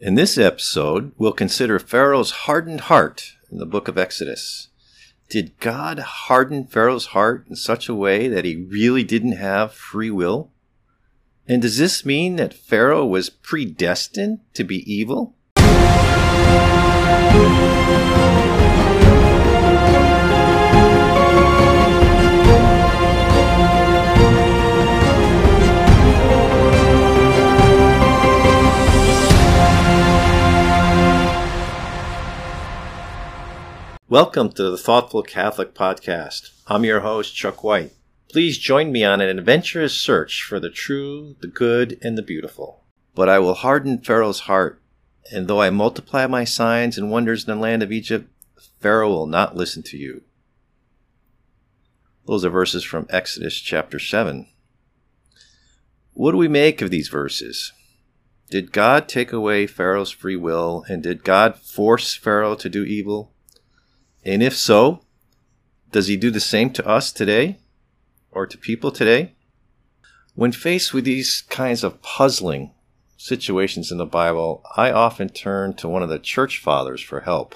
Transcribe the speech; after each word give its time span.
In 0.00 0.14
this 0.14 0.38
episode, 0.38 1.10
we'll 1.18 1.32
consider 1.32 1.80
Pharaoh's 1.80 2.30
hardened 2.30 2.82
heart 2.82 3.34
in 3.50 3.58
the 3.58 3.66
book 3.66 3.88
of 3.88 3.98
Exodus. 3.98 4.68
Did 5.28 5.58
God 5.58 5.98
harden 5.98 6.68
Pharaoh's 6.68 7.06
heart 7.06 7.46
in 7.48 7.56
such 7.56 7.88
a 7.88 7.96
way 7.96 8.28
that 8.28 8.44
he 8.44 8.54
really 8.54 9.02
didn't 9.02 9.32
have 9.32 9.72
free 9.74 10.12
will? 10.12 10.52
And 11.48 11.62
does 11.62 11.78
this 11.78 12.04
mean 12.04 12.36
that 12.36 12.54
Pharaoh 12.54 13.04
was 13.04 13.28
predestined 13.28 14.38
to 14.54 14.62
be 14.62 14.88
evil? 14.88 15.34
Welcome 34.10 34.52
to 34.52 34.70
the 34.70 34.78
Thoughtful 34.78 35.22
Catholic 35.22 35.74
Podcast. 35.74 36.52
I'm 36.66 36.82
your 36.82 37.00
host, 37.00 37.36
Chuck 37.36 37.62
White. 37.62 37.92
Please 38.30 38.56
join 38.56 38.90
me 38.90 39.04
on 39.04 39.20
an 39.20 39.38
adventurous 39.38 39.92
search 39.92 40.42
for 40.44 40.58
the 40.58 40.70
true, 40.70 41.36
the 41.40 41.46
good, 41.46 41.98
and 42.00 42.16
the 42.16 42.22
beautiful. 42.22 42.84
But 43.14 43.28
I 43.28 43.38
will 43.38 43.52
harden 43.52 44.00
Pharaoh's 44.00 44.40
heart, 44.40 44.80
and 45.30 45.46
though 45.46 45.60
I 45.60 45.68
multiply 45.68 46.26
my 46.26 46.44
signs 46.44 46.96
and 46.96 47.10
wonders 47.10 47.46
in 47.46 47.54
the 47.54 47.60
land 47.60 47.82
of 47.82 47.92
Egypt, 47.92 48.30
Pharaoh 48.80 49.10
will 49.10 49.26
not 49.26 49.58
listen 49.58 49.82
to 49.82 49.98
you. 49.98 50.22
Those 52.26 52.46
are 52.46 52.50
verses 52.50 52.84
from 52.84 53.06
Exodus 53.10 53.60
chapter 53.60 53.98
7. 53.98 54.46
What 56.14 56.32
do 56.32 56.38
we 56.38 56.48
make 56.48 56.80
of 56.80 56.88
these 56.88 57.08
verses? 57.08 57.74
Did 58.48 58.72
God 58.72 59.06
take 59.06 59.34
away 59.34 59.66
Pharaoh's 59.66 60.10
free 60.10 60.36
will, 60.36 60.86
and 60.88 61.02
did 61.02 61.24
God 61.24 61.58
force 61.58 62.14
Pharaoh 62.14 62.54
to 62.54 62.70
do 62.70 62.84
evil? 62.84 63.34
And 64.28 64.42
if 64.42 64.54
so, 64.54 65.00
does 65.90 66.08
he 66.08 66.18
do 66.18 66.30
the 66.30 66.38
same 66.38 66.68
to 66.74 66.86
us 66.86 67.12
today 67.12 67.60
or 68.30 68.46
to 68.46 68.58
people 68.58 68.92
today? 68.92 69.32
When 70.34 70.52
faced 70.52 70.92
with 70.92 71.04
these 71.04 71.40
kinds 71.48 71.82
of 71.82 72.02
puzzling 72.02 72.74
situations 73.16 73.90
in 73.90 73.96
the 73.96 74.04
Bible, 74.04 74.62
I 74.76 74.92
often 74.92 75.30
turn 75.30 75.72
to 75.76 75.88
one 75.88 76.02
of 76.02 76.10
the 76.10 76.18
church 76.18 76.58
fathers 76.58 77.00
for 77.00 77.20
help. 77.20 77.54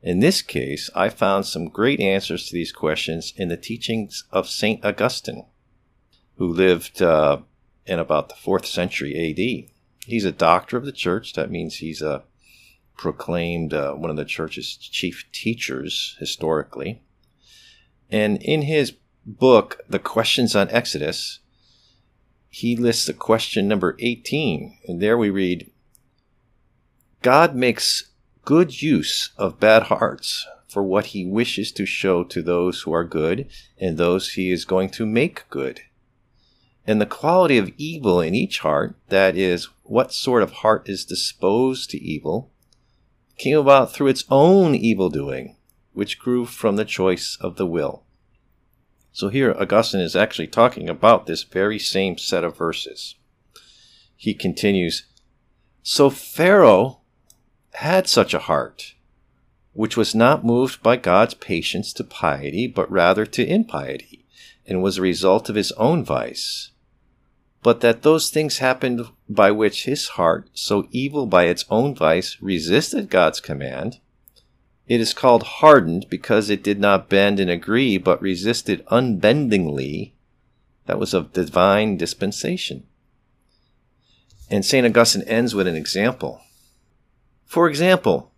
In 0.00 0.20
this 0.20 0.42
case, 0.42 0.90
I 0.94 1.08
found 1.08 1.44
some 1.44 1.66
great 1.66 1.98
answers 1.98 2.46
to 2.46 2.54
these 2.54 2.70
questions 2.70 3.32
in 3.36 3.48
the 3.48 3.56
teachings 3.56 4.22
of 4.30 4.48
St. 4.48 4.84
Augustine, 4.84 5.44
who 6.36 6.46
lived 6.46 7.02
uh, 7.02 7.38
in 7.84 7.98
about 7.98 8.28
the 8.28 8.36
4th 8.36 8.66
century 8.66 9.12
AD. 9.12 9.72
He's 10.06 10.24
a 10.24 10.30
doctor 10.30 10.76
of 10.76 10.84
the 10.84 10.92
church. 10.92 11.32
That 11.32 11.50
means 11.50 11.76
he's 11.76 12.00
a 12.00 12.22
proclaimed 12.96 13.74
uh, 13.74 13.92
one 13.92 14.10
of 14.10 14.16
the 14.16 14.24
church's 14.24 14.76
chief 14.76 15.26
teachers 15.32 16.16
historically. 16.18 17.02
And 18.10 18.42
in 18.42 18.62
his 18.62 18.94
book, 19.26 19.80
The 19.88 19.98
Questions 19.98 20.54
on 20.54 20.70
Exodus, 20.70 21.40
he 22.48 22.76
lists 22.76 23.06
the 23.06 23.14
question 23.14 23.66
number 23.66 23.96
18. 23.98 24.78
And 24.86 25.02
there 25.02 25.18
we 25.18 25.30
read 25.30 25.70
God 27.22 27.56
makes 27.56 28.12
good 28.44 28.82
use 28.82 29.30
of 29.36 29.58
bad 29.58 29.84
hearts 29.84 30.46
for 30.68 30.82
what 30.82 31.06
he 31.06 31.24
wishes 31.24 31.72
to 31.72 31.86
show 31.86 32.22
to 32.24 32.42
those 32.42 32.82
who 32.82 32.92
are 32.92 33.04
good 33.04 33.48
and 33.78 33.96
those 33.96 34.32
he 34.32 34.50
is 34.50 34.64
going 34.64 34.90
to 34.90 35.06
make 35.06 35.48
good. 35.48 35.80
And 36.86 37.00
the 37.00 37.06
quality 37.06 37.56
of 37.56 37.72
evil 37.78 38.20
in 38.20 38.34
each 38.34 38.58
heart, 38.58 38.96
that 39.08 39.36
is, 39.36 39.68
what 39.84 40.12
sort 40.12 40.42
of 40.42 40.52
heart 40.52 40.88
is 40.88 41.04
disposed 41.04 41.90
to 41.90 42.02
evil, 42.02 42.50
came 43.36 43.58
about 43.58 43.92
through 43.92 44.08
its 44.08 44.24
own 44.30 44.74
evil 44.74 45.10
doing, 45.10 45.56
which 45.92 46.18
grew 46.18 46.44
from 46.44 46.76
the 46.76 46.84
choice 46.84 47.36
of 47.40 47.56
the 47.56 47.66
will. 47.66 48.04
So 49.12 49.28
here 49.28 49.52
Augustine 49.52 50.00
is 50.00 50.16
actually 50.16 50.48
talking 50.48 50.88
about 50.88 51.26
this 51.26 51.44
very 51.44 51.78
same 51.78 52.18
set 52.18 52.44
of 52.44 52.56
verses. 52.56 53.14
He 54.16 54.34
continues, 54.34 55.06
So 55.82 56.10
Pharaoh 56.10 57.00
had 57.74 58.08
such 58.08 58.34
a 58.34 58.40
heart, 58.40 58.94
which 59.72 59.96
was 59.96 60.14
not 60.14 60.44
moved 60.44 60.82
by 60.82 60.96
God's 60.96 61.34
patience 61.34 61.92
to 61.94 62.04
piety, 62.04 62.66
but 62.66 62.90
rather 62.90 63.26
to 63.26 63.46
impiety, 63.46 64.26
and 64.66 64.82
was 64.82 64.98
a 64.98 65.02
result 65.02 65.48
of 65.48 65.56
his 65.56 65.72
own 65.72 66.04
vice 66.04 66.70
but 67.64 67.80
that 67.80 68.02
those 68.02 68.28
things 68.28 68.58
happened 68.58 69.06
by 69.26 69.50
which 69.50 69.86
his 69.86 70.08
heart, 70.08 70.50
so 70.52 70.86
evil 70.90 71.24
by 71.24 71.44
its 71.44 71.64
own 71.70 71.94
vice, 71.94 72.36
resisted 72.42 73.08
God's 73.08 73.40
command. 73.40 74.00
It 74.86 75.00
is 75.00 75.14
called 75.14 75.42
hardened 75.44 76.04
because 76.10 76.50
it 76.50 76.62
did 76.62 76.78
not 76.78 77.08
bend 77.08 77.40
and 77.40 77.48
agree, 77.48 77.96
but 77.96 78.20
resisted 78.20 78.84
unbendingly. 78.90 80.12
That 80.84 80.98
was 80.98 81.14
of 81.14 81.32
divine 81.32 81.96
dispensation. 81.96 82.84
And 84.50 84.62
St. 84.62 84.86
Augustine 84.86 85.22
ends 85.22 85.54
with 85.54 85.66
an 85.66 85.74
example. 85.74 86.42
For 87.46 87.66
example, 87.66 88.34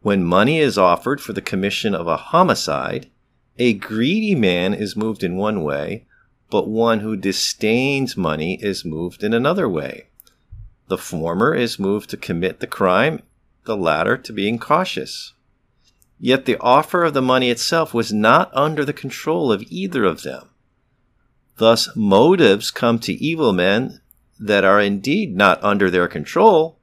when 0.00 0.24
money 0.24 0.58
is 0.58 0.76
offered 0.76 1.20
for 1.20 1.32
the 1.32 1.40
commission 1.40 1.94
of 1.94 2.08
a 2.08 2.16
homicide, 2.16 3.08
a 3.56 3.74
greedy 3.74 4.34
man 4.34 4.74
is 4.74 4.96
moved 4.96 5.22
in 5.22 5.36
one 5.36 5.62
way, 5.62 6.06
but 6.50 6.68
one 6.68 7.00
who 7.00 7.16
disdains 7.16 8.16
money 8.16 8.58
is 8.60 8.84
moved 8.84 9.22
in 9.22 9.32
another 9.32 9.68
way. 9.68 10.08
The 10.88 10.98
former 10.98 11.54
is 11.54 11.78
moved 11.78 12.10
to 12.10 12.16
commit 12.16 12.58
the 12.58 12.66
crime, 12.66 13.22
the 13.64 13.76
latter 13.76 14.16
to 14.16 14.32
being 14.32 14.58
cautious. 14.58 15.34
Yet 16.18 16.44
the 16.44 16.58
offer 16.58 17.04
of 17.04 17.14
the 17.14 17.22
money 17.22 17.48
itself 17.48 17.94
was 17.94 18.12
not 18.12 18.50
under 18.52 18.84
the 18.84 18.92
control 18.92 19.52
of 19.52 19.62
either 19.68 20.04
of 20.04 20.22
them. 20.22 20.48
Thus, 21.56 21.88
motives 21.94 22.70
come 22.70 22.98
to 23.00 23.12
evil 23.12 23.52
men 23.52 24.00
that 24.38 24.64
are 24.64 24.80
indeed 24.80 25.36
not 25.36 25.62
under 25.62 25.90
their 25.90 26.08
control, 26.08 26.78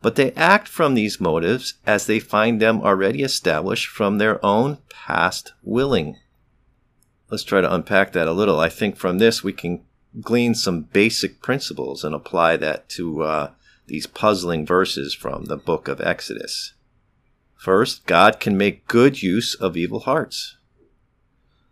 but 0.00 0.16
they 0.16 0.32
act 0.32 0.66
from 0.66 0.94
these 0.94 1.20
motives 1.20 1.74
as 1.86 2.06
they 2.06 2.18
find 2.18 2.60
them 2.60 2.80
already 2.82 3.22
established 3.22 3.86
from 3.86 4.18
their 4.18 4.44
own 4.44 4.78
past 4.90 5.52
willing 5.62 6.16
let's 7.32 7.44
try 7.44 7.62
to 7.62 7.74
unpack 7.74 8.12
that 8.12 8.28
a 8.28 8.32
little. 8.32 8.60
I 8.60 8.68
think 8.68 8.94
from 8.94 9.16
this 9.16 9.42
we 9.42 9.54
can 9.54 9.82
glean 10.20 10.54
some 10.54 10.82
basic 10.82 11.40
principles 11.40 12.04
and 12.04 12.14
apply 12.14 12.58
that 12.58 12.90
to 12.90 13.22
uh, 13.22 13.50
these 13.86 14.06
puzzling 14.06 14.66
verses 14.66 15.14
from 15.14 15.46
the 15.46 15.56
book 15.56 15.88
of 15.88 15.98
Exodus. 15.98 16.74
First, 17.56 18.04
God 18.04 18.38
can 18.38 18.58
make 18.58 18.86
good 18.86 19.22
use 19.22 19.54
of 19.54 19.78
evil 19.78 20.00
hearts. 20.00 20.58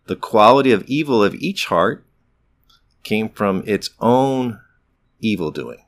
The 0.06 0.16
quality 0.16 0.72
of 0.72 0.84
evil 0.84 1.22
of 1.22 1.34
each 1.34 1.66
heart 1.66 2.06
came 3.02 3.28
from 3.28 3.62
its 3.66 3.90
own 4.00 4.60
evil 5.20 5.50
doing. 5.50 5.84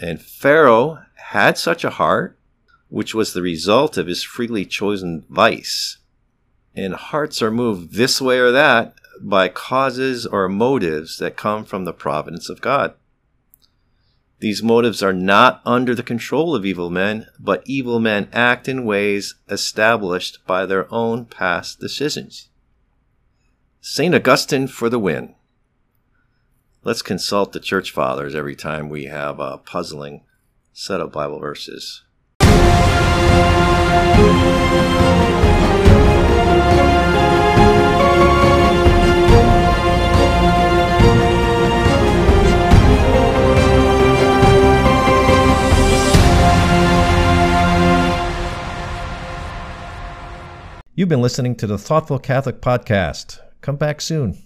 And 0.00 0.22
Pharaoh 0.22 1.02
had 1.16 1.58
such 1.58 1.84
a 1.84 1.90
heart, 1.90 2.38
which 2.88 3.14
was 3.14 3.34
the 3.34 3.42
result 3.42 3.98
of 3.98 4.06
his 4.06 4.22
freely 4.22 4.64
chosen 4.64 5.26
vice 5.28 5.98
and 6.76 6.94
hearts 6.94 7.40
are 7.40 7.50
moved 7.50 7.94
this 7.94 8.20
way 8.20 8.38
or 8.38 8.52
that 8.52 8.94
by 9.20 9.48
causes 9.48 10.26
or 10.26 10.48
motives 10.48 11.16
that 11.18 11.36
come 11.36 11.64
from 11.64 11.84
the 11.84 11.92
providence 11.92 12.50
of 12.50 12.60
God. 12.60 12.94
These 14.40 14.62
motives 14.62 15.02
are 15.02 15.14
not 15.14 15.62
under 15.64 15.94
the 15.94 16.02
control 16.02 16.54
of 16.54 16.66
evil 16.66 16.90
men, 16.90 17.26
but 17.40 17.62
evil 17.64 17.98
men 17.98 18.28
act 18.32 18.68
in 18.68 18.84
ways 18.84 19.36
established 19.48 20.46
by 20.46 20.66
their 20.66 20.92
own 20.92 21.24
past 21.24 21.80
decisions. 21.80 22.50
St. 23.80 24.14
Augustine 24.14 24.66
for 24.66 24.90
the 24.90 24.98
win. 24.98 25.34
Let's 26.84 27.02
consult 27.02 27.52
the 27.52 27.60
church 27.60 27.90
fathers 27.90 28.34
every 28.34 28.54
time 28.54 28.90
we 28.90 29.06
have 29.06 29.40
a 29.40 29.56
puzzling 29.56 30.24
set 30.74 31.00
of 31.00 31.12
Bible 31.12 31.40
verses. 31.40 32.02
You've 50.98 51.10
been 51.10 51.20
listening 51.20 51.56
to 51.56 51.66
the 51.66 51.76
Thoughtful 51.76 52.18
Catholic 52.18 52.62
Podcast. 52.62 53.38
Come 53.60 53.76
back 53.76 54.00
soon. 54.00 54.42